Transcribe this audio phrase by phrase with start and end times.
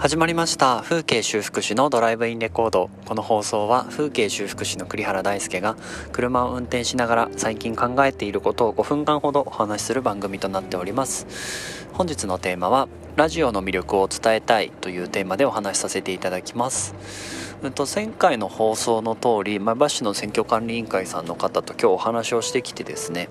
[0.00, 0.80] 始まりました。
[0.82, 2.88] 風景修復師のドライブインレコード。
[3.04, 5.76] この放送は風景修復師の栗原大輔が
[6.10, 11.86] 車を運転しながら最近考えていることを5分間ほどお話しする番組となっております。
[11.92, 16.94] 本日のテーマはラジオの魅力を伝えたいというテーマでお話しさせていただきます。
[17.62, 23.28] うんと前回の放送の通り前橋市の選挙管理委員会さんの方と今日お話をしてきてですね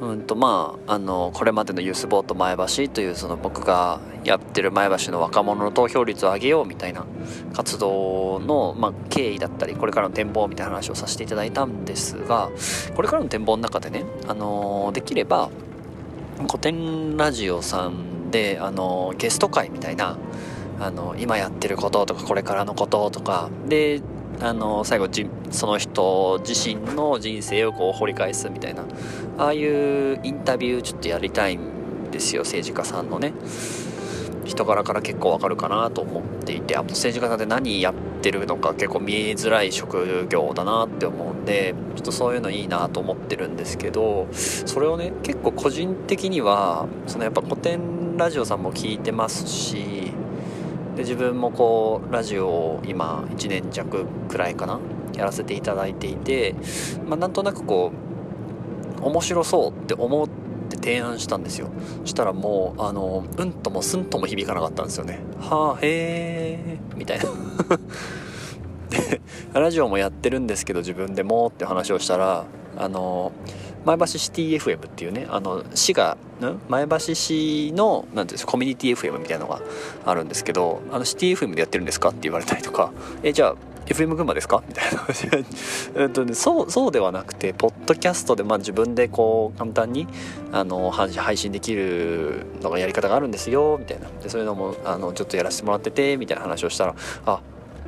[0.00, 7.04] うんとまああのこれまでのユースボート前橋というその僕がやってる前橋の若者の投票率を上げようみたいな
[7.52, 12.50] 活動の、まあ、経緯だったりこれからの展望みたいな話をさせていただいたんですが
[12.96, 15.50] これからの展望の中でね、あのできれば
[16.46, 20.16] 古典ラジオさんで、あのゲスト会みたいな
[20.80, 23.50] あの今やってることとかこれからのこととか。
[23.68, 24.00] で
[24.42, 28.84] あの最後じその人自身の人生をこう掘り返すみたいな。
[29.36, 33.34] ああいうインタビューちょっとやりたいんですよ政治家さんのね。
[34.46, 36.76] 人柄から結構わかるかなと思っていて。
[36.76, 49.99] あと政治家さんって何やってるのか結構見えづらい職業だなって思うんでちょっとそういうのいいなと思ってるんですけどそれをね結構個人的にはそのやっぱ古典ラジオさんも聞いてますし
[50.96, 54.80] で自分もこうラジオを今1年弱くらいかな
[55.14, 56.54] やらせていただいていて、
[57.06, 57.92] まあ、なんとなくこ
[59.00, 61.68] う面白そうって思って提案したんですよ。
[62.04, 65.18] したらもうあのうんともすんとも響かなかったんですよね。
[65.40, 67.24] はあへえみたいな。
[69.60, 72.44] ラジオもやってるんですけど自分でもって話をしたら
[72.76, 73.32] あの
[73.84, 76.16] 前橋シティ FM っていうねあの市が
[76.68, 79.60] 前橋市のなんていうんですかコミュニティ FM みたいなのが
[80.04, 82.92] あるんですけどあのシティ FM でやってるんですかって言われたりとか
[83.22, 84.62] えじゃあ FM 群馬ですか？
[84.68, 85.04] みたいな。
[85.96, 90.06] え っと、ね、そうそうではなくてポッドキャストでまあ自分でこう簡単に
[90.52, 94.06] あの配信できるのがやり方があるんですよみたいな。
[94.22, 96.94] でそういうのもあのちょっとやらせてもらっててみたいな話をしたら
[97.26, 97.40] あ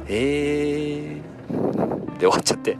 [0.08, 2.76] えーで終わっちゃって。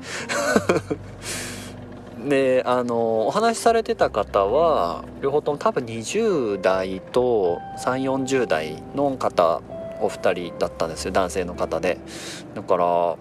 [2.29, 9.61] であのお話しされてた方は両方とも多分20代と3 4 0代の方
[10.01, 11.13] お二人だったんですよ。
[11.13, 11.99] 男性の方で。
[12.55, 13.17] だから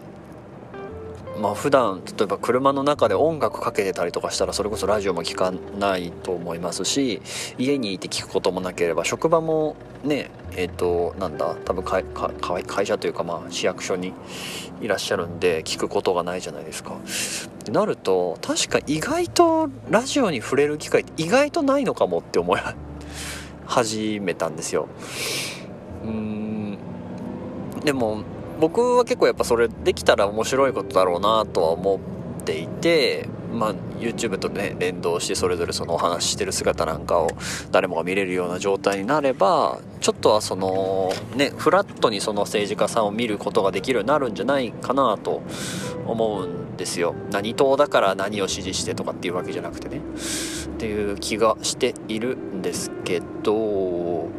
[1.42, 7.20] まあ普段例えば車の中で音楽かけてたりとかしたらそれこそラジオも聞かないと思いますし
[7.58, 12.04] 家にいて聞くこともなければ職場もねえっ、ー、となんだ多分会
[12.64, 14.14] 会社というかまあ市役所に
[14.82, 16.96] いらっしゃるんで聞くことがないじゃないですか。
[16.96, 22.60] ってなると確か意外とラジオに触れる機会って意外とないのかもって思い
[23.66, 24.88] 始めたんですよ。
[26.04, 26.78] うん
[27.84, 28.24] でも
[28.62, 37.30] 僕は結構やっぱそれできたら面白いことだろうなとは思っていてまあ、YouTube とね連動してそれぞれそのお話ししてる姿なんかを
[37.72, 45.42] 誰もが見れるような状態になればちょっとはそのねフラットにその政治家さんを見ることができるようになるんじゃないかなと
[46.08, 47.14] 思うんですよ。
[47.32, 49.98] 何党だから何を支持してとかっていうわけじゃなくてね。
[49.98, 54.30] っていう気がしているんですけど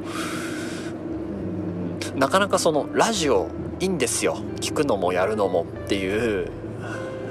[2.16, 3.48] なかなかそのラジオ
[3.82, 4.36] いいんですよ。
[4.60, 6.48] 聞くのもやるのもっていう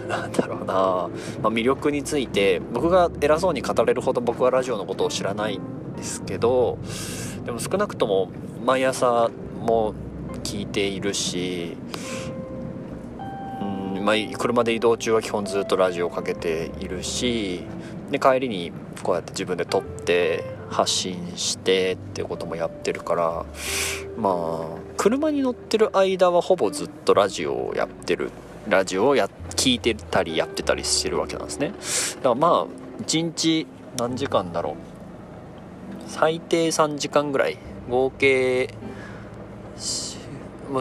[0.09, 6.77] なんだろうな、まあ、魅力について僕が偉そうに語れるほど僕はラジオのことを知らないんですけど
[7.45, 8.29] でも少なくとも
[8.65, 9.93] 毎朝も
[10.43, 11.77] 聞いているし、
[13.61, 13.63] う
[13.99, 17.63] んまあ、車で移動中は基本ずっとラジオをかけているし
[18.11, 18.73] で帰りに
[19.03, 23.45] こうやって自分で撮って発信してっていうこともやってるから
[24.17, 28.29] まあ車に乗ってる間はほぼずっとラジオをやってる
[28.69, 31.69] ラジオをや聞いてたりやってたりしてるわけなんですね。
[32.17, 32.67] だからまあ
[33.07, 33.65] 1日
[33.97, 34.75] 何時間だろう
[36.05, 37.57] 最低3時間ぐらい
[37.89, 38.75] 合計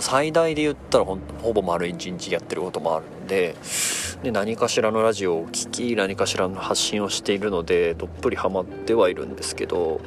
[0.02, 3.56] 最大で言ったらほほぼ丸1日やってることもあるんで
[4.22, 10.02] で何かしらのラジオを聴き何かしらの発信をしているのでどっぷりハマってはいるんですけど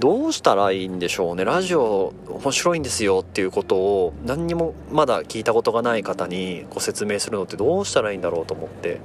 [0.00, 1.44] どうしたらいいんでしょうね。
[1.44, 9.00] ラジオ面白いんですよっていうことを何にもまだ聞いたことがない方にご説明するのってどうしたらいいんだろうと思って。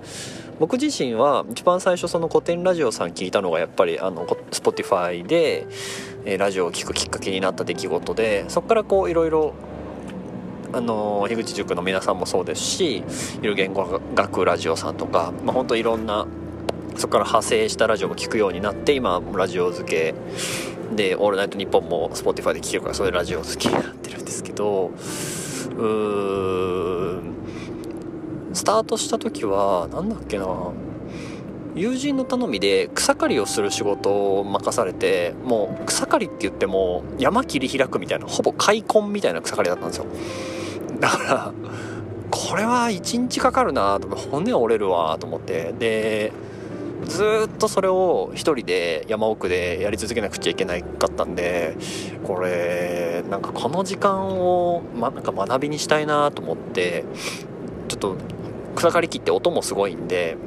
[0.60, 5.68] 僕自身は一番最初その古典ラジオさん聞いたのがやっぱりあの Spotify で
[6.38, 9.54] ラジオを聴くきっかけになった出来事でそこからこういろいろ
[10.72, 13.04] あの樋口塾の皆さんもそうですし
[13.42, 16.28] ゆる言語学ラジオさんとか、まあ、ほんといろんな
[16.96, 20.16] そこから派生したラジオも聴くようになって今ラジオ付け
[20.96, 24.92] で「オールナイトニッポン」も Spotify で聴けるからそれラジオ付けになってるんですけど
[25.78, 27.34] うーん。
[28.54, 30.48] スタートした時は何だっけな。
[31.76, 40.06] 友人の頼みで草刈りをする仕事を任されてもう草刈りって言っても山切り開くみたいなほぼ開墾みたいな草刈りだったんですよ。
[41.00, 41.54] だから
[42.30, 45.74] これは1日かかるなと骨折れるわと思って。
[45.80, 46.32] で
[47.06, 51.76] ずっとそれを一人で山奥でやり続けなくちゃいけなかったんで
[52.24, 57.06] これなんかこの時間を、ま、なんか学びにしたいなと思って
[57.88, 58.16] ちょっと
[58.76, 60.38] 草刈り機って音もすごいんで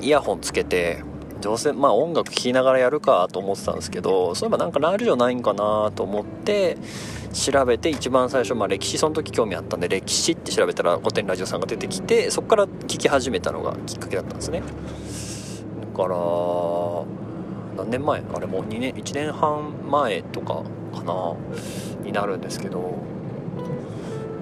[0.00, 1.02] イヤホンつけて
[1.40, 6.76] どうせまあ音楽聴きながらやるかと思ってたんですけどそういえばなんかラジオないんかなと思って
[7.32, 14.62] 調べて一番最初、まあ、歴史その時興味あったんで歴史って調べたら古典ラジオさんが出てきてそこから聴き始めたのがきっかけだったんですね。
[15.96, 16.16] から
[17.76, 18.22] 何年前？
[18.34, 20.62] あれもう2年？1年半前とか
[20.94, 21.34] かな？
[22.04, 22.94] になるんですけど。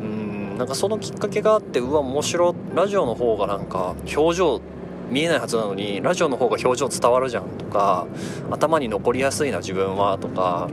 [0.00, 4.60] うんなんかそのきっかけがあってうわ面白ラジオの方がなんか表情
[5.10, 8.06] 見えないはずなのにラジオの方が表情伝わるじゃんとか
[8.50, 10.68] 頭に残りやすいな自分はとか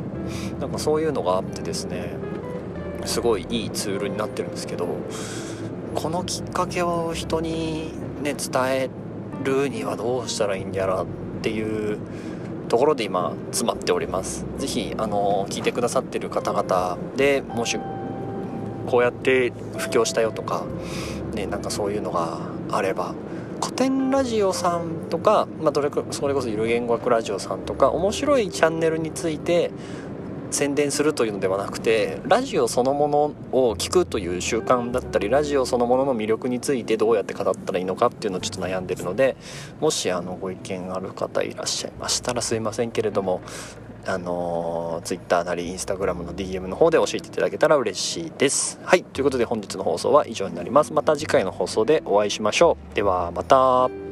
[0.60, 2.10] なんかそういうのがあってですね。
[3.06, 4.88] すごいいいツールになってるんですけど
[5.96, 7.92] このきっかけを人に
[8.22, 8.90] ね伝え
[9.44, 11.06] るにはどうしたらいいんやらっ
[11.42, 11.98] ていう
[12.70, 14.46] ところで今詰まっております。
[14.58, 17.78] 是非あの聞いてくださってる方々でもし
[18.88, 20.66] こうやって布教したよとか
[21.34, 22.40] ねなんかそういうのが
[22.72, 23.14] あれば
[23.62, 29.72] 古典ラジオさんとか、まあ、どれそれこそゆる言語学ラジオさんとか面白いチャンネルについて
[30.52, 33.20] 宣伝するというのではなくてラジオそのもの
[33.52, 39.38] を聞くという習慣だったりラジオそのものの魅力についてどうやって語ったらいいのかっていうのをちょっと悩んでるので
[39.80, 43.42] もしあのご意見ある方いらっしゃいましたらすいませんけれども
[44.06, 48.80] あのー、Twitter なり Instagram の DM の方で教えていただけたら嬉しいです。
[48.84, 50.92] はい、ということで本日の放送は以上になります。
[50.92, 52.96] また次回の放送でお会いしましょう。
[52.96, 54.11] ではまた。